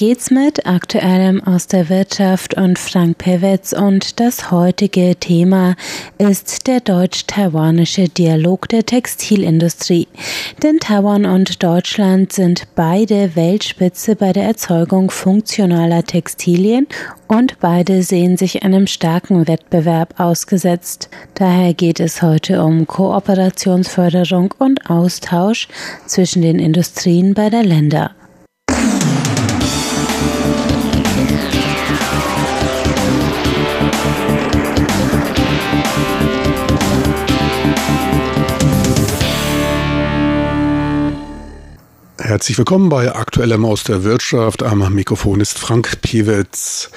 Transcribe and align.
geht's 0.00 0.30
mit 0.30 0.64
Aktuellem 0.64 1.44
aus 1.44 1.66
der 1.66 1.90
Wirtschaft 1.90 2.54
und 2.54 2.78
Frank 2.78 3.18
Pewitz 3.18 3.74
und 3.74 4.18
das 4.18 4.50
heutige 4.50 5.14
Thema 5.16 5.76
ist 6.16 6.66
der 6.66 6.80
deutsch-taiwanische 6.80 8.08
Dialog 8.08 8.66
der 8.70 8.86
Textilindustrie. 8.86 10.08
Denn 10.62 10.78
Taiwan 10.78 11.26
und 11.26 11.62
Deutschland 11.62 12.32
sind 12.32 12.66
beide 12.74 13.36
Weltspitze 13.36 14.16
bei 14.16 14.32
der 14.32 14.44
Erzeugung 14.44 15.10
funktionaler 15.10 16.02
Textilien 16.02 16.86
und 17.28 17.60
beide 17.60 18.02
sehen 18.02 18.38
sich 18.38 18.62
einem 18.62 18.86
starken 18.86 19.46
Wettbewerb 19.48 20.18
ausgesetzt. 20.18 21.10
Daher 21.34 21.74
geht 21.74 22.00
es 22.00 22.22
heute 22.22 22.64
um 22.64 22.86
Kooperationsförderung 22.86 24.54
und 24.56 24.88
Austausch 24.88 25.68
zwischen 26.06 26.40
den 26.40 26.58
Industrien 26.58 27.34
beider 27.34 27.62
Länder. 27.62 28.12
Herzlich 42.30 42.58
willkommen 42.58 42.90
bei 42.90 43.12
Aktuellem 43.12 43.64
aus 43.64 43.82
der 43.82 44.04
Wirtschaft. 44.04 44.62
Am 44.62 44.94
Mikrofon 44.94 45.40
ist 45.40 45.58
Frank 45.58 46.00
Piewitz. 46.00 46.88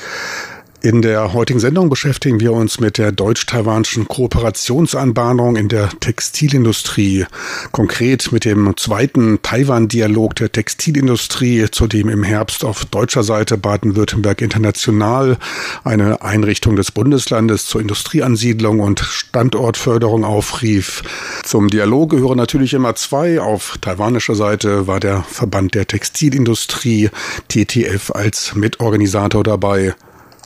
In 0.85 1.01
der 1.01 1.31
heutigen 1.31 1.61
Sendung 1.61 1.87
beschäftigen 1.87 2.41
wir 2.41 2.51
uns 2.51 2.81
mit 2.81 2.97
der 2.97 3.13
deutsch-taiwanischen 3.13 4.05
Kooperationsanbahnung 4.05 5.55
in 5.55 5.69
der 5.69 5.87
Textilindustrie. 6.01 7.25
Konkret 7.71 8.33
mit 8.33 8.43
dem 8.43 8.75
zweiten 8.75 9.41
Taiwan-Dialog 9.41 10.35
der 10.35 10.51
Textilindustrie, 10.51 11.67
zu 11.71 11.87
dem 11.87 12.09
im 12.09 12.23
Herbst 12.23 12.65
auf 12.65 12.83
deutscher 12.83 13.23
Seite 13.23 13.57
Baden-Württemberg 13.57 14.41
International 14.41 15.37
eine 15.85 16.21
Einrichtung 16.21 16.75
des 16.75 16.91
Bundeslandes 16.91 17.65
zur 17.65 17.79
Industrieansiedlung 17.79 18.81
und 18.81 18.99
Standortförderung 18.99 20.25
aufrief. 20.25 21.01
Zum 21.45 21.69
Dialog 21.69 22.09
gehören 22.09 22.37
natürlich 22.37 22.73
immer 22.73 22.93
zwei. 22.95 23.39
Auf 23.39 23.77
taiwanischer 23.79 24.35
Seite 24.35 24.85
war 24.85 24.99
der 24.99 25.23
Verband 25.23 25.75
der 25.75 25.87
Textilindustrie 25.87 27.09
TTF 27.47 28.11
als 28.11 28.53
Mitorganisator 28.55 29.45
dabei. 29.45 29.95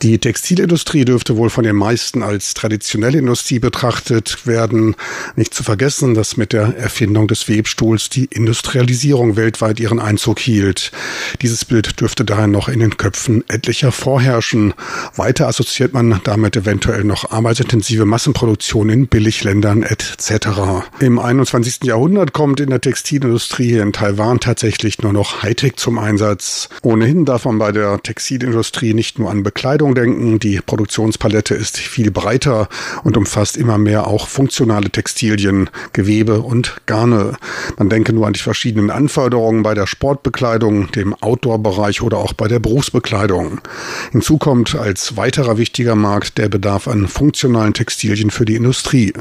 Die 0.04 0.20
Textilindustrie 0.20 1.06
dürfte 1.06 1.38
wohl 1.38 1.50
von 1.50 1.64
den 1.64 1.76
meisten 1.76 2.22
als 2.22 2.54
traditionelle 2.54 3.18
Industrie 3.18 3.58
betrachtet 3.58 4.46
werden. 4.46 4.96
Nicht 5.36 5.56
zu 5.56 5.64
vergessen, 5.64 6.14
dass 6.14 6.38
mit 6.38 6.54
der 6.54 6.78
Erfindung 6.78 7.28
des 7.28 7.50
Webstuhls 7.50 8.10
die 8.10 8.26
Industrialisierung 8.26 9.38
weltweit 9.38 9.80
ihren 9.80 10.00
Einzug 10.00 10.38
hielt. 10.38 10.92
Dieses 11.42 11.66
Bild 11.66 12.00
dürfte 12.00 12.26
daher 12.26 12.46
noch 12.46 12.70
in 12.70 12.80
den 12.80 12.98
Köpfen 12.98 13.44
etlicher 13.48 13.92
vorherrschen. 13.92 14.76
Weiter 15.16 15.48
assoziiert 15.48 15.94
man 15.94 16.22
damit 16.24 16.56
eventuell 16.56 17.04
noch 17.04 17.32
arbeitsintensive 17.32 18.06
Massenproduktion 18.06 18.90
in 18.90 19.08
Billigländern 19.08 19.82
etc. 19.82 20.86
Im 21.00 21.18
21. 21.18 21.86
Jahrhundert 21.86 22.34
kommt 22.34 22.60
in 22.60 22.70
der 22.70 22.82
Textilindustrie 22.82 23.80
in 23.80 23.94
Taiwan 23.94 24.40
tatsächlich 24.40 25.02
nur 25.02 25.14
noch 25.14 25.42
Hightech 25.42 25.78
zum 25.78 25.98
Einsatz. 25.98 26.70
Ohnehin 26.84 27.26
darf 27.26 27.46
man 27.46 27.58
bei 27.58 27.72
der 27.72 28.00
Textilindustrie 28.04 28.94
nicht 28.94 29.18
nur 29.18 29.32
an 29.32 29.42
Bekleidung 29.42 29.87
Kleidung 29.88 29.96
denken. 29.96 30.40
Die 30.40 30.60
Produktionspalette 30.66 31.54
ist 31.56 31.78
viel 31.78 32.12
breiter 32.12 32.68
und 33.04 33.18
umfasst 33.18 33.58
immer 33.58 33.78
mehr 33.78 34.08
auch 34.08 34.28
funktionale 34.28 34.90
Textilien, 34.90 35.70
Gewebe 35.94 36.42
und 36.42 36.82
Garne. 36.86 37.34
Man 37.78 37.90
denke 37.90 38.14
nur 38.14 38.28
an 38.28 38.34
die 38.34 38.40
verschiedenen 38.40 38.90
Anforderungen 38.90 39.64
bei 39.64 39.74
der 39.74 39.88
Sportbekleidung, 39.88 40.92
dem 40.92 41.14
Outdoor-Bereich 41.14 42.02
oder 42.02 42.18
auch 42.18 42.34
bei 42.34 42.48
der 42.48 42.60
Berufsbekleidung. 42.60 43.62
Hinzu 44.12 44.38
kommt 44.38 44.76
als 44.76 45.16
weiterer 45.18 45.58
wichtiger 45.58 45.96
Markt 45.96 46.38
der 46.38 46.50
Bedarf 46.50 46.88
an 46.88 47.08
funktionalen 47.08 47.74
Textilien 47.74 48.32
für 48.32 48.46
die 48.46 48.56
Industrie. 48.56 49.14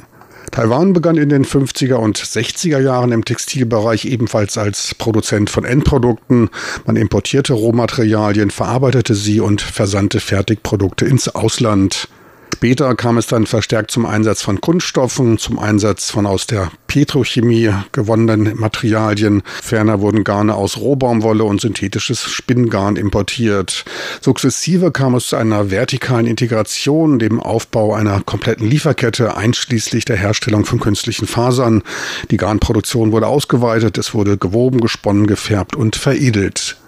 Taiwan 0.51 0.93
begann 0.93 1.17
in 1.17 1.29
den 1.29 1.45
50er 1.45 1.95
und 1.95 2.19
60er 2.19 2.81
Jahren 2.81 3.13
im 3.13 3.25
Textilbereich 3.25 4.05
ebenfalls 4.07 4.57
als 4.59 4.95
Produzent 4.95 5.51
von 5.51 5.65
Endprodukten. 5.65 6.51
Man 6.87 6.97
importierte 6.97 7.53
Rohmaterialien, 7.53 8.51
verarbeitete 8.51 9.15
sie 9.15 9.41
und 9.41 9.61
versandte 9.61 10.21
Fertigprodukte 10.21 11.05
ins 11.05 11.29
Ausland. 11.29 12.09
Später 12.57 12.95
kam 12.95 13.19
es 13.19 13.27
dann 13.27 13.45
verstärkt 13.45 13.91
zum 13.91 14.07
Einsatz 14.07 14.41
von 14.41 14.63
Kunststoffen, 14.63 15.37
zum 15.37 15.59
Einsatz 15.59 16.11
von 16.11 16.25
aus 16.25 16.47
der 16.47 16.73
Petrochemie 16.87 17.71
gewonnenen 17.93 18.59
Materialien. 18.59 19.43
Ferner 19.63 20.01
wurden 20.01 20.25
Garne 20.25 20.55
aus 20.55 20.79
Rohbaumwolle 20.79 21.45
und 21.45 21.61
synthetisches 21.61 22.23
Spinngarn 22.23 22.97
importiert. 22.97 23.85
Sukzessive 24.23 24.91
kam 24.91 25.15
es 25.17 25.27
zu 25.27 25.37
einer 25.37 25.71
vertikalen 25.71 26.27
Integration, 26.27 27.19
dem 27.19 27.41
Aufbau 27.41 27.93
einer 27.93 28.23
kompletten 28.23 28.67
Lieferkette, 28.67 29.37
einschließlich 29.37 30.07
der 30.07 30.17
Herstellung 30.17 30.65
von 30.65 30.81
künstlichen 30.81 31.27
Fasern. 31.27 31.83
Die 32.31 32.39
Garnproduktion 32.39 33.13
wurde 33.13 33.27
ausgeweitet, 33.27 33.99
es 33.99 34.15
wurde 34.15 34.39
gewoben, 34.39 34.81
gesponnen, 34.81 35.27
gefärbt 35.27 35.77
und 35.77 35.95
veredelt. 35.95 36.79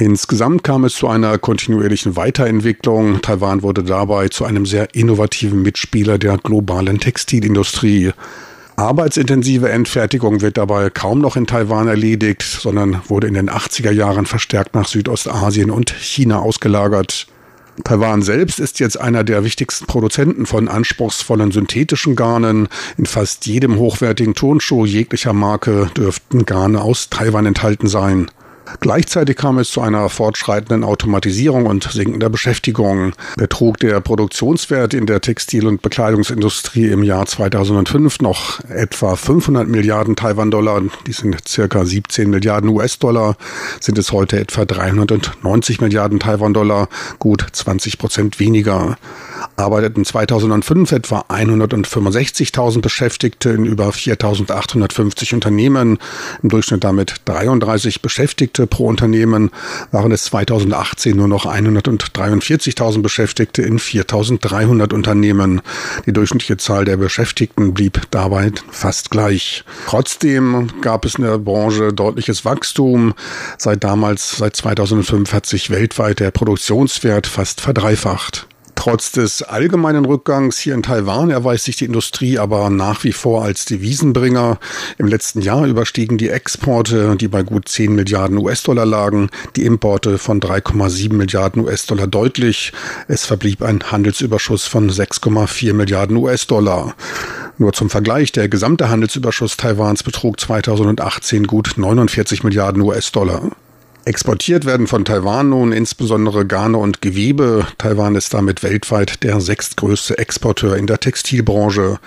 Insgesamt 0.00 0.64
kam 0.64 0.84
es 0.84 0.94
zu 0.94 1.08
einer 1.08 1.36
kontinuierlichen 1.36 2.16
Weiterentwicklung. 2.16 3.20
Taiwan 3.20 3.62
wurde 3.62 3.84
dabei 3.84 4.28
zu 4.28 4.46
einem 4.46 4.64
sehr 4.64 4.94
innovativen 4.94 5.60
Mitspieler 5.60 6.16
der 6.16 6.38
globalen 6.38 7.00
Textilindustrie. 7.00 8.12
Arbeitsintensive 8.76 9.68
Endfertigung 9.68 10.40
wird 10.40 10.56
dabei 10.56 10.88
kaum 10.88 11.18
noch 11.18 11.36
in 11.36 11.46
Taiwan 11.46 11.86
erledigt, 11.86 12.42
sondern 12.42 13.02
wurde 13.08 13.26
in 13.26 13.34
den 13.34 13.50
80er 13.50 13.90
Jahren 13.90 14.24
verstärkt 14.24 14.74
nach 14.74 14.88
Südostasien 14.88 15.70
und 15.70 15.90
China 15.90 16.38
ausgelagert. 16.38 17.26
Taiwan 17.84 18.22
selbst 18.22 18.58
ist 18.58 18.80
jetzt 18.80 18.98
einer 18.98 19.22
der 19.22 19.44
wichtigsten 19.44 19.84
Produzenten 19.84 20.46
von 20.46 20.68
anspruchsvollen 20.68 21.52
synthetischen 21.52 22.16
Garnen. 22.16 22.68
In 22.96 23.04
fast 23.04 23.44
jedem 23.44 23.76
hochwertigen 23.76 24.34
Turnschuh 24.34 24.86
jeglicher 24.86 25.34
Marke 25.34 25.90
dürften 25.94 26.46
Garne 26.46 26.80
aus 26.80 27.10
Taiwan 27.10 27.44
enthalten 27.44 27.86
sein. 27.86 28.30
Gleichzeitig 28.78 29.36
kam 29.36 29.58
es 29.58 29.70
zu 29.70 29.80
einer 29.80 30.08
fortschreitenden 30.08 30.84
Automatisierung 30.84 31.66
und 31.66 31.84
sinkender 31.84 32.30
Beschäftigung. 32.30 33.12
Betrug 33.36 33.78
der 33.78 34.00
Produktionswert 34.00 34.94
in 34.94 35.06
der 35.06 35.20
Textil- 35.20 35.66
und 35.66 35.82
Bekleidungsindustrie 35.82 36.86
im 36.86 37.02
Jahr 37.02 37.26
2005 37.26 38.20
noch 38.20 38.60
etwa 38.68 39.16
500 39.16 39.68
Milliarden 39.68 40.16
Taiwan-Dollar, 40.16 40.82
die 41.06 41.12
sind 41.12 41.48
circa 41.48 41.84
17 41.84 42.30
Milliarden 42.30 42.70
US-Dollar, 42.70 43.36
sind 43.80 43.98
es 43.98 44.12
heute 44.12 44.38
etwa 44.38 44.64
390 44.64 45.80
Milliarden 45.80 46.20
Taiwan-Dollar, 46.20 46.88
gut 47.18 47.44
20 47.50 47.98
Prozent 47.98 48.38
weniger 48.38 48.96
arbeiteten 49.56 50.04
2005 50.04 50.92
etwa 50.92 51.20
165.000 51.28 52.80
Beschäftigte 52.80 53.50
in 53.50 53.64
über 53.64 53.90
4.850 53.90 55.34
Unternehmen, 55.34 55.98
im 56.42 56.48
Durchschnitt 56.48 56.84
damit 56.84 57.16
33 57.24 58.02
Beschäftigte 58.02 58.66
pro 58.66 58.86
Unternehmen, 58.86 59.50
waren 59.90 60.12
es 60.12 60.24
2018 60.24 61.16
nur 61.16 61.28
noch 61.28 61.46
143.000 61.46 63.02
Beschäftigte 63.02 63.62
in 63.62 63.78
4.300 63.78 64.92
Unternehmen. 64.92 65.60
Die 66.06 66.12
durchschnittliche 66.12 66.56
Zahl 66.56 66.84
der 66.84 66.96
Beschäftigten 66.96 67.74
blieb 67.74 68.02
dabei 68.10 68.52
fast 68.70 69.10
gleich. 69.10 69.64
Trotzdem 69.86 70.68
gab 70.80 71.04
es 71.04 71.16
in 71.16 71.24
der 71.24 71.38
Branche 71.38 71.92
deutliches 71.92 72.44
Wachstum. 72.44 73.14
Seit 73.58 73.84
damals, 73.84 74.36
seit 74.38 74.56
2005 74.56 75.32
hat 75.32 75.46
sich 75.46 75.70
weltweit 75.70 76.20
der 76.20 76.30
Produktionswert 76.30 77.26
fast 77.26 77.60
verdreifacht. 77.60 78.46
Trotz 78.80 79.12
des 79.12 79.42
allgemeinen 79.42 80.06
Rückgangs 80.06 80.58
hier 80.58 80.72
in 80.72 80.82
Taiwan 80.82 81.28
erweist 81.28 81.66
sich 81.66 81.76
die 81.76 81.84
Industrie 81.84 82.38
aber 82.38 82.70
nach 82.70 83.04
wie 83.04 83.12
vor 83.12 83.44
als 83.44 83.66
Devisenbringer. 83.66 84.58
Im 84.96 85.06
letzten 85.06 85.42
Jahr 85.42 85.66
überstiegen 85.66 86.16
die 86.16 86.30
Exporte, 86.30 87.14
die 87.16 87.28
bei 87.28 87.42
gut 87.42 87.68
10 87.68 87.94
Milliarden 87.94 88.38
US-Dollar 88.38 88.86
lagen, 88.86 89.28
die 89.54 89.66
Importe 89.66 90.16
von 90.16 90.40
3,7 90.40 91.12
Milliarden 91.12 91.62
US-Dollar 91.62 92.06
deutlich. 92.06 92.72
Es 93.06 93.26
verblieb 93.26 93.60
ein 93.60 93.82
Handelsüberschuss 93.82 94.64
von 94.64 94.90
6,4 94.90 95.74
Milliarden 95.74 96.16
US-Dollar. 96.16 96.94
Nur 97.58 97.74
zum 97.74 97.90
Vergleich, 97.90 98.32
der 98.32 98.48
gesamte 98.48 98.88
Handelsüberschuss 98.88 99.58
Taiwans 99.58 100.02
betrug 100.02 100.40
2018 100.40 101.46
gut 101.46 101.74
49 101.76 102.44
Milliarden 102.44 102.80
US-Dollar. 102.80 103.50
Exportiert 104.06 104.64
werden 104.64 104.86
von 104.86 105.04
Taiwan 105.04 105.50
nun 105.50 105.72
insbesondere 105.72 106.46
Garne 106.46 106.78
und 106.78 107.02
Gewebe. 107.02 107.66
Taiwan 107.76 108.14
ist 108.14 108.32
damit 108.32 108.62
weltweit 108.62 109.22
der 109.22 109.42
sechstgrößte 109.42 110.16
Exporteur 110.16 110.76
in 110.76 110.86
der 110.86 111.00
Textilbranche. 111.00 111.98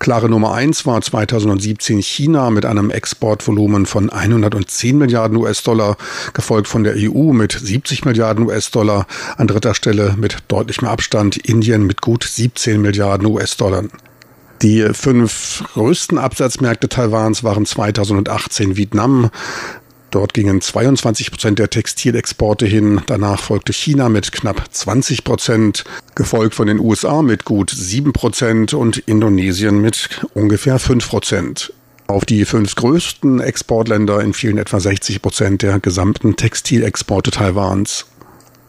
Klare 0.00 0.28
Nummer 0.28 0.52
eins 0.52 0.86
war 0.86 1.00
2017 1.00 2.02
China 2.02 2.50
mit 2.50 2.66
einem 2.66 2.90
Exportvolumen 2.90 3.86
von 3.86 4.10
110 4.10 4.98
Milliarden 4.98 5.36
US-Dollar, 5.36 5.96
gefolgt 6.34 6.66
von 6.66 6.82
der 6.82 6.94
EU 6.96 7.32
mit 7.32 7.52
70 7.52 8.04
Milliarden 8.04 8.44
US-Dollar. 8.44 9.06
An 9.36 9.46
dritter 9.46 9.74
Stelle 9.74 10.14
mit 10.18 10.38
deutlichem 10.48 10.88
Abstand 10.88 11.36
Indien 11.36 11.86
mit 11.86 12.02
gut 12.02 12.24
17 12.24 12.82
Milliarden 12.82 13.26
US-Dollar. 13.26 13.84
Die 14.62 14.88
fünf 14.92 15.62
größten 15.74 16.18
Absatzmärkte 16.18 16.88
Taiwans 16.88 17.44
waren 17.44 17.66
2018 17.66 18.76
Vietnam, 18.76 19.30
Dort 20.16 20.32
gingen 20.32 20.62
22 20.62 21.30
Prozent 21.30 21.58
der 21.58 21.68
Textilexporte 21.68 22.64
hin. 22.64 23.02
Danach 23.06 23.42
folgte 23.42 23.74
China 23.74 24.08
mit 24.08 24.32
knapp 24.32 24.64
20 24.72 25.24
Prozent, 25.24 25.84
gefolgt 26.14 26.54
von 26.54 26.68
den 26.68 26.80
USA 26.80 27.20
mit 27.20 27.44
gut 27.44 27.68
7 27.68 28.14
Prozent 28.14 28.72
und 28.72 28.96
Indonesien 28.96 29.78
mit 29.78 30.26
ungefähr 30.32 30.78
5 30.78 31.06
Prozent. 31.06 31.74
Auf 32.06 32.24
die 32.24 32.46
fünf 32.46 32.76
größten 32.76 33.40
Exportländer 33.40 34.22
entfielen 34.22 34.56
etwa 34.56 34.80
60 34.80 35.20
Prozent 35.20 35.60
der 35.60 35.80
gesamten 35.80 36.34
Textilexporte 36.34 37.30
Taiwans. 37.30 38.06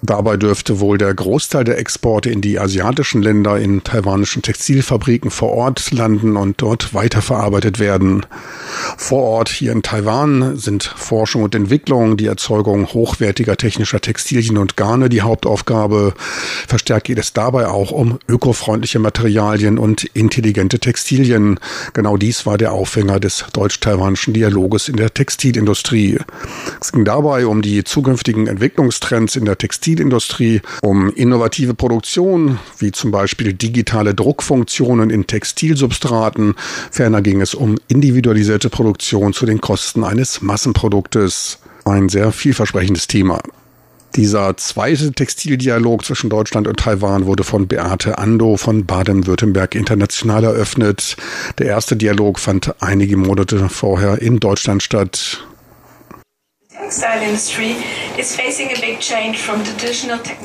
Dabei 0.04 0.38
dürfte 0.38 0.80
wohl 0.80 1.00
der 1.00 1.14
Großteil 1.14 1.64
der 1.64 1.80
Exporte 1.80 2.30
in 2.30 2.40
die 2.40 2.60
asiatischen 2.60 3.24
Länder 3.24 3.58
in 3.60 3.84
taiwanischen 3.84 4.44
Textilfabriken 4.44 5.32
vor 5.32 5.50
Ort 5.50 5.92
landen 5.92 6.38
und 6.38 6.62
dort 6.62 6.94
weiterverarbeitet 6.94 7.80
werden. 7.80 8.26
Vor 8.96 9.24
Ort 9.24 9.50
hier 9.50 9.72
in 9.72 9.82
Taiwan 9.82 10.56
sind 10.56 10.84
Forschung 10.84 11.42
und 11.42 11.56
Entwicklung, 11.56 12.16
die 12.16 12.28
Erzeugung 12.28 12.86
hochwertiger 12.94 13.58
technischer 13.58 14.00
Textilien 14.00 14.58
und 14.60 14.78
Garne 14.78 15.10
die 15.10 15.24
Hauptaufgabe. 15.24 16.14
Verstärkt 16.68 17.08
geht 17.08 17.18
es 17.18 17.34
dabei 17.34 17.68
auch 17.68 17.90
um 17.92 18.20
ökofreundliche 18.30 19.00
Materialien 19.00 19.80
und 19.80 20.04
intelligente 20.04 20.78
Textilien. 20.78 21.60
Genau 21.94 22.18
dies 22.18 22.46
war 22.46 22.60
der 22.60 22.72
Aufhänger 22.72 23.20
des 23.20 23.46
deutsch-taiwanischen 23.52 24.34
Dialoges 24.34 24.90
in 24.90 24.98
der 24.98 25.14
Textilindustrie. 25.14 26.20
Es 26.80 26.92
ging 26.92 27.04
dabei 27.04 27.48
um 27.48 27.64
die 27.64 27.84
zukünftigen 27.84 28.46
Entwicklungstrends 28.46 29.36
in 29.36 29.46
der 29.46 29.58
Textilindustrie 29.58 29.88
Textilindustrie, 29.98 30.62
um 30.84 31.10
innovative 31.10 31.74
Produktion, 31.74 32.60
wie 32.78 32.92
zum 32.92 33.10
Beispiel 33.12 33.54
digitale 33.54 34.14
Druckfunktionen 34.14 35.10
in 35.10 35.26
Textilsubstraten. 35.26 36.54
Ferner 36.92 37.22
ging 37.24 37.42
es 37.42 37.56
um 37.56 37.78
individualisierte 37.88 38.70
Produktion 38.70 39.34
zu 39.34 39.48
den 39.48 39.60
Kosten 39.60 40.04
eines 40.04 40.42
Massenproduktes. 40.42 41.60
Ein 41.84 42.10
sehr 42.10 42.32
vielversprechendes 42.32 43.08
Thema. 43.08 43.42
Dieser 44.16 44.56
zweite 44.58 45.12
Textildialog 45.12 46.06
zwischen 46.06 46.30
Deutschland 46.30 46.68
und 46.68 46.80
Taiwan 46.80 47.26
wurde 47.26 47.44
von 47.44 47.68
Beate 47.68 48.18
Ando 48.18 48.58
von 48.58 48.86
Baden-Württemberg 48.86 49.76
international 49.76 50.44
eröffnet. 50.44 51.18
Der 51.58 51.68
erste 51.68 51.96
Dialog 51.96 52.40
fand 52.40 52.82
einige 52.82 53.18
Monate 53.18 53.68
vorher 53.70 54.22
in 54.22 54.40
Deutschland 54.40 54.84
statt. 54.84 55.44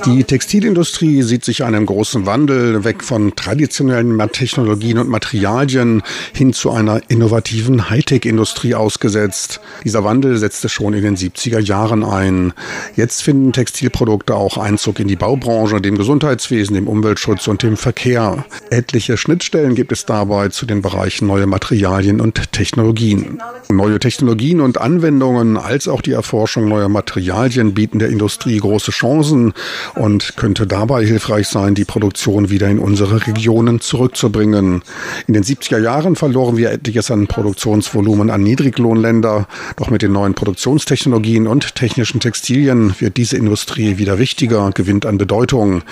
Die 0.05 0.25
Textilindustrie 0.25 1.23
sieht 1.23 1.43
sich 1.43 1.65
einem 1.65 1.87
großen 1.87 2.27
Wandel 2.27 2.85
weg 2.85 3.03
von 3.03 3.35
traditionellen 3.35 4.19
Technologien 4.31 4.99
und 4.99 5.09
Materialien 5.09 6.03
hin 6.35 6.53
zu 6.53 6.71
einer 6.71 7.01
innovativen 7.09 7.89
Hightech-Industrie 7.89 8.75
ausgesetzt. 8.75 9.61
Dieser 9.85 10.05
Wandel 10.05 10.37
setzte 10.37 10.69
schon 10.69 10.93
in 10.93 11.03
den 11.03 11.17
70er 11.17 11.61
Jahren 11.61 12.05
ein. 12.05 12.53
Jetzt 12.95 13.23
finden 13.23 13.55
Textilprodukte 13.55 14.35
auch 14.35 14.59
Einzug 14.59 15.01
in 15.01 15.09
die 15.09 15.17
Baubranche, 15.17 15.81
dem 15.81 15.97
Gesundheitswesen, 15.97 16.75
dem 16.75 16.89
Umweltschutz 16.89 17.49
und 17.49 17.63
dem 17.63 17.79
Verkehr. 17.79 18.45
Etliche 18.69 19.17
Schnittstellen 19.17 19.75
gibt 19.75 19.93
es 19.93 20.05
dabei 20.05 20.49
zu 20.49 20.67
den 20.67 20.83
Bereichen 20.83 21.27
neue 21.27 21.47
Materialien 21.47 22.21
und 22.21 22.53
Technologien. 22.53 23.43
Neue 23.71 23.99
Technologien 23.99 24.61
und 24.61 24.79
Anwendungen 24.79 25.57
als 25.57 25.89
auch 25.89 26.03
die 26.03 26.13
Erforschung 26.13 26.69
neuer 26.69 26.91
Materialien 26.91 27.62
bieten 27.71 28.01
der 28.01 28.09
Industrie 28.09 28.59
große 28.59 28.91
Chancen 28.91 29.55
und 29.95 30.37
könnte 30.37 30.67
dabei 30.67 31.07
hilfreich 31.07 31.47
sein, 31.49 31.77
die 31.77 31.85
Produktion 31.85 32.51
wieder 32.51 32.69
in 32.69 32.81
unsere 32.81 33.27
Regionen 33.27 33.81
zurückzubringen. 33.81 34.83
In 35.29 35.35
den 35.35 35.45
70er 35.45 35.79
Jahren 35.79 36.17
verloren 36.17 36.57
wir 36.57 36.73
etliches 36.73 37.11
an 37.13 37.29
Produktionsvolumen 37.29 38.31
an 38.31 38.43
Niedriglohnländer. 38.43 39.47
Doch 39.77 39.91
mit 39.91 40.03
den 40.03 40.13
neuen 40.13 40.35
Produktionstechnologien 40.35 41.47
und 41.47 41.77
technischen 41.77 42.21
Textilien 42.21 42.95
wird 42.99 43.17
diese 43.17 43.37
Industrie 43.37 43.99
wieder 43.99 44.19
wichtiger, 44.19 44.71
gewinnt 44.71 45.07
an 45.07 45.19
Bedeutung. 45.19 45.83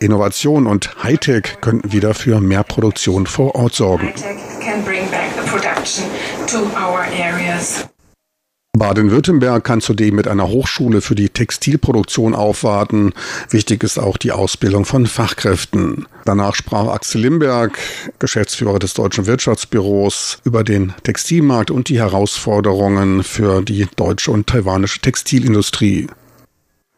Innovation 0.00 0.66
und 0.66 1.02
Hightech 1.02 1.60
könnten 1.60 1.92
wieder 1.92 2.14
für 2.14 2.40
mehr 2.40 2.64
Produktion 2.64 3.26
vor 3.26 3.54
Ort 3.54 3.74
sorgen. 3.74 4.12
Baden-Württemberg 8.78 9.64
kann 9.64 9.80
zudem 9.80 10.14
mit 10.14 10.28
einer 10.28 10.48
Hochschule 10.48 11.00
für 11.00 11.14
die 11.14 11.28
Textilproduktion 11.28 12.34
aufwarten. 12.34 13.12
Wichtig 13.50 13.82
ist 13.82 13.98
auch 13.98 14.16
die 14.16 14.32
Ausbildung 14.32 14.84
von 14.84 15.06
Fachkräften. 15.06 16.06
Danach 16.24 16.54
sprach 16.54 16.88
Axel 16.88 17.22
Limberg, 17.22 17.78
Geschäftsführer 18.18 18.78
des 18.78 18.94
Deutschen 18.94 19.26
Wirtschaftsbüros, 19.26 20.38
über 20.44 20.64
den 20.64 20.94
Textilmarkt 21.02 21.70
und 21.70 21.88
die 21.88 21.98
Herausforderungen 21.98 23.24
für 23.24 23.62
die 23.62 23.86
deutsche 23.96 24.30
und 24.30 24.46
taiwanische 24.46 25.00
Textilindustrie. 25.00 26.06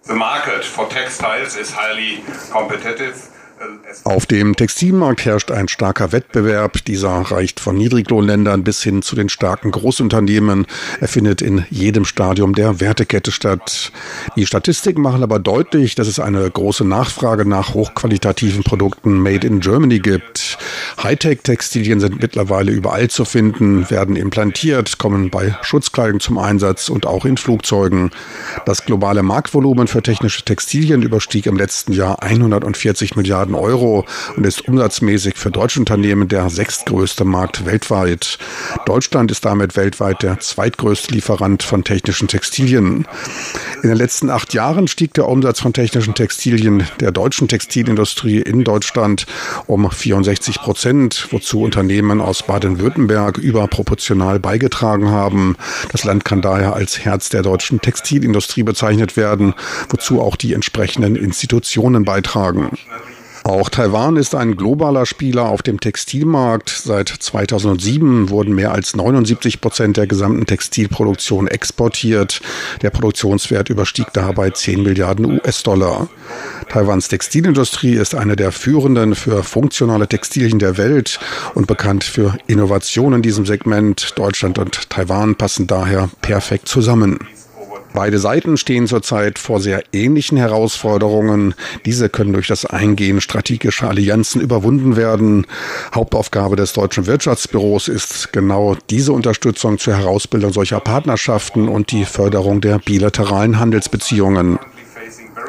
The 0.03 0.15
market 0.15 0.65
for 0.65 0.89
textiles 0.89 1.57
is 1.57 1.75
highly 1.75 2.23
competitive. 2.51 3.15
Auf 4.05 4.25
dem 4.25 4.57
Textilmarkt 4.57 5.25
herrscht 5.25 5.51
ein 5.51 5.69
starker 5.69 6.13
Wettbewerb. 6.13 6.85
Dieser 6.85 7.11
reicht 7.11 7.61
von 7.61 7.77
Niedriglohnländern 7.77 8.65
bis 8.65 8.83
hin 8.83 9.03
zu 9.03 9.15
den 9.15 9.29
starken 9.29 9.71
Großunternehmen. 9.71 10.67
Er 11.01 11.09
findet 11.09 11.43
in 11.43 11.67
jedem 11.71 12.05
Stadium 12.05 12.55
der 12.55 12.81
Wertekette 12.81 13.33
statt. 13.33 13.93
Die 14.37 14.47
Statistiken 14.47 15.03
machen 15.03 15.23
aber 15.23 15.39
deutlich, 15.39 15.95
dass 15.95 16.09
es 16.09 16.19
eine 16.19 16.51
große 16.51 16.85
Nachfrage 16.85 17.45
nach 17.45 17.75
hochqualitativen 17.75 18.65
Produkten 18.65 19.19
made 19.19 19.47
in 19.47 19.61
Germany 19.61 19.99
gibt. 19.99 20.57
Hightech-Textilien 21.03 22.01
sind 22.01 22.21
mittlerweile 22.21 22.73
überall 22.73 23.09
zu 23.09 23.25
finden, 23.25 23.91
werden 23.91 24.17
implantiert, 24.17 24.99
kommen 24.99 25.31
bei 25.31 25.57
Schutzkleidung 25.63 26.21
zum 26.21 26.39
Einsatz 26.39 26.89
und 26.89 27.07
auch 27.07 27.25
in 27.25 27.37
Flugzeugen. 27.37 28.11
Das 28.67 28.85
globale 28.85 29.23
Marktvolumen 29.23 29.87
für 29.87 30.03
technische 30.03 30.45
Textilien 30.45 31.03
überstieg 31.03 31.47
im 31.47 31.57
letzten 31.57 31.93
Jahr 31.93 32.23
140 32.23 33.17
Milliarden 33.17 33.50
Milliarden 33.51 33.55
Euro 33.55 34.05
und 34.37 34.47
ist 34.47 34.67
umsatzmäßig 34.67 35.37
für 35.37 35.51
deutsche 35.51 35.81
Unternehmen 35.81 36.29
der 36.29 36.49
sechstgrößte 36.51 37.25
Markt 37.25 37.67
weltweit. 37.67 38.39
Deutschland 38.87 39.31
ist 39.31 39.45
damit 39.45 39.77
weltweit 39.77 40.23
der 40.23 40.41
zweitgrößte 40.41 41.13
Lieferant 41.13 41.63
von 41.63 41.85
technischen 41.85 42.29
Textilien. 42.29 43.07
In 43.83 43.89
den 43.89 43.97
letzten 43.97 44.31
acht 44.31 44.55
Jahren 44.55 44.89
stieg 44.89 45.15
der 45.15 45.29
Umsatz 45.29 45.61
von 45.61 45.73
technischen 45.73 46.15
Textilien 46.15 46.87
der 47.01 47.13
deutschen 47.13 47.49
Textilindustrie 47.49 48.41
in 48.41 48.65
Deutschland 48.65 49.27
um 49.67 49.91
64 49.91 50.61
Prozent, 50.61 51.29
wozu 51.31 51.63
Unternehmen 51.63 52.21
aus 52.21 52.43
Baden-Württemberg 52.43 53.39
überproportional 53.39 54.39
beigetragen 54.39 55.11
haben. 55.11 55.57
Das 55.93 56.05
Land 56.05 56.25
kann 56.25 56.43
daher 56.43 56.75
als 56.75 56.99
Herz 56.99 57.31
der 57.31 57.43
deutschen 57.43 57.81
Textilindustrie 57.81 58.63
bezeichnet 58.63 59.17
werden, 59.17 59.55
wozu 59.89 60.21
auch 60.21 60.37
die 60.37 60.53
entsprechenden 60.53 61.17
Institutionen 61.17 62.05
beitragen. 62.05 62.71
Auch 63.51 63.69
Taiwan 63.69 64.15
ist 64.15 64.37
ein 64.37 64.57
globaler 64.57 65.07
Spieler 65.07 65.49
auf 65.49 65.63
dem 65.63 65.81
Textilmarkt. 65.81 66.71
Seit 66.71 67.09
2007 67.09 68.31
wurden 68.31 68.55
mehr 68.55 68.71
als 68.71 68.95
79 68.95 69.61
Prozent 69.61 69.97
der 69.97 70.07
gesamten 70.07 70.47
Textilproduktion 70.47 71.49
exportiert. 71.49 72.43
Der 72.83 72.91
Produktionswert 72.91 73.69
überstieg 73.69 74.07
dabei 74.13 74.51
10 74.51 74.85
Milliarden 74.85 75.25
US-Dollar. 75.27 76.09
Taiwans 76.69 77.09
Textilindustrie 77.09 77.95
ist 77.95 78.15
eine 78.15 78.37
der 78.37 78.53
führenden 78.53 79.17
für 79.17 79.43
funktionale 79.43 80.07
Textilien 80.07 80.61
der 80.61 80.77
Welt 80.77 81.19
und 81.55 81.67
bekannt 81.67 82.05
für 82.05 82.39
Innovationen 82.47 83.17
in 83.17 83.23
diesem 83.23 83.47
Segment. 83.47 84.13
Deutschland 84.17 84.61
und 84.61 84.89
Taiwan 84.91 85.35
passen 85.35 85.67
daher 85.67 86.09
perfekt 86.23 86.69
zusammen. 86.69 87.19
Beide 87.93 88.19
Seiten 88.19 88.57
stehen 88.57 88.87
zurzeit 88.87 89.39
vor 89.39 89.61
sehr 89.61 89.83
ähnlichen 89.93 90.39
Herausforderungen. 90.39 91.55
Diese 91.85 92.09
können 92.09 92.33
durch 92.33 92.47
das 92.47 92.65
Eingehen 92.65 93.21
strategischer 93.21 93.89
Allianzen 93.89 94.41
überwunden 94.41 94.97
werden. 94.97 95.47
Hauptaufgabe 95.95 96.55
des 96.55 96.73
Deutschen 96.73 97.07
Wirtschaftsbüros 97.07 97.89
ist 97.89 98.33
genau 98.33 98.77
diese 98.91 99.13
Unterstützung 99.13 99.79
zur 99.79 99.97
Herausbildung 99.97 100.53
solcher 100.53 100.81
Partnerschaften 100.81 101.69
und 101.69 101.91
die 101.91 102.05
Förderung 102.05 102.61
der 102.61 102.79
bilateralen 102.79 103.59
Handelsbeziehungen. 103.59 104.59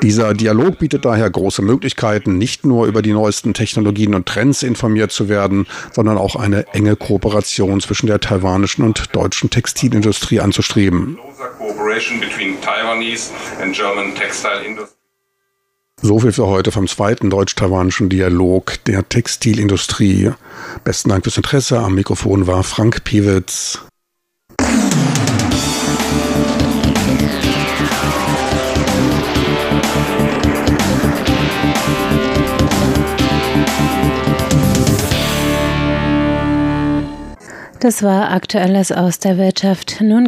Dieser 0.01 0.34
Dialog 0.34 0.79
bietet 0.79 1.05
daher 1.05 1.29
große 1.29 1.62
Möglichkeiten, 1.62 2.39
nicht 2.39 2.65
nur 2.65 2.88
über 2.88 3.03
die 3.03 3.13
neuesten 3.13 3.53
Technologien 3.53 4.15
und 4.15 4.25
Trends 4.25 4.63
informiert 4.63 5.12
zu 5.12 5.29
werden, 5.29 5.67
sondern 5.91 6.17
auch 6.17 6.36
eine 6.36 6.65
enge 6.74 6.96
Kooperation 6.96 7.81
zwischen 7.81 8.08
der 8.08 8.20
taiwanischen 8.20 8.84
und 8.84 9.15
deutschen 9.15 9.51
Textilindustrie 9.51 10.39
anzustreben. 10.39 11.20
So 16.03 16.20
viel 16.20 16.31
für 16.31 16.48
heute 16.48 16.72
vom 16.72 16.88
zweiten 16.88 17.29
deutsch-taiwanischen 17.29 18.10
Dialog 18.10 18.84
der 18.86 19.08
Textilindustrie. 19.08 20.31
Besten 20.84 21.10
Dank 21.10 21.25
fürs 21.25 21.38
Interesse. 21.38 21.77
Am 21.77 21.93
Mikrofon 21.93 22.48
war 22.48 22.63
Frank 22.63 23.03
Piewitz. 23.03 23.86
Das 37.82 38.04
war 38.04 38.30
Aktuelles 38.30 38.92
aus 38.92 39.18
der 39.18 39.40
Wirtschaft. 39.40 40.02
Nun 40.02 40.20